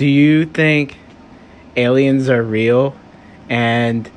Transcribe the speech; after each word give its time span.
do 0.00 0.06
you 0.06 0.46
think 0.46 0.96
aliens 1.76 2.30
are 2.30 2.42
real? 2.42 2.96
And 3.50 4.10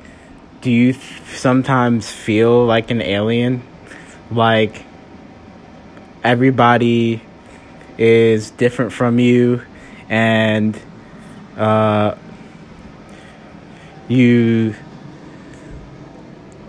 do 0.62 0.70
you 0.70 0.94
th- 0.94 1.20
sometimes 1.26 2.10
feel 2.10 2.64
like 2.64 2.90
an 2.90 3.02
alien? 3.02 3.62
Like 4.30 4.82
everybody 6.22 7.20
is 7.98 8.50
different 8.52 8.94
from 8.94 9.18
you 9.18 9.60
and 10.08 10.80
uh, 11.58 12.14
you 14.08 14.74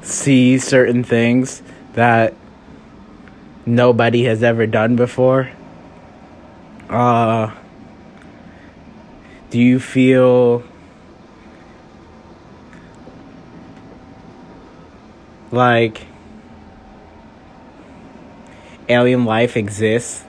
see 0.02 0.58
certain 0.58 1.06
things 1.06 1.64
that 1.94 2.34
nobody 3.66 4.26
has 4.26 4.44
ever 4.44 4.68
done 4.68 4.98
before. 4.98 5.52
Uh, 6.90 7.54
do 9.55 9.62
you 9.62 9.80
feel 9.80 10.66
like 15.50 16.08
alien 18.90 19.23
life 19.23 19.55
exists 19.55 20.26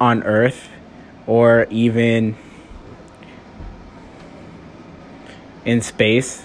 on 0.00 0.24
Earth 0.24 0.68
or 1.28 1.68
even 1.70 2.34
in 5.64 5.80
space? 5.80 6.44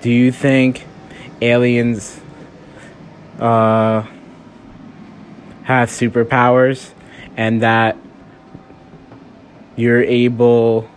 Do 0.00 0.10
you 0.10 0.32
think 0.32 0.86
aliens 1.44 2.20
uh, 3.38 4.02
have 5.64 5.88
superpowers 5.88 6.90
and 7.36 7.62
that 7.62 7.96
you're 9.76 10.02
able 10.02 10.88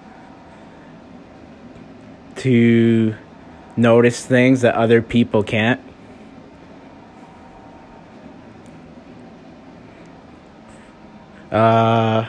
to 2.38 3.16
notice 3.76 4.26
things 4.26 4.62
that 4.62 4.76
other 4.76 5.02
people 5.02 5.44
can't? 5.44 5.82
Uh, 11.52 12.26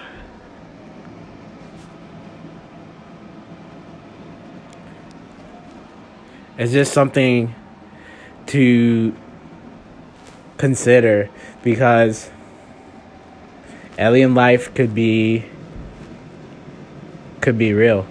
just 6.72 6.92
something 6.92 7.54
to 8.48 9.14
consider 10.56 11.30
because 11.62 12.30
alien 13.98 14.34
life 14.34 14.74
could 14.74 14.94
be 14.94 15.44
could 17.40 17.56
be 17.56 17.72
real. 17.72 18.06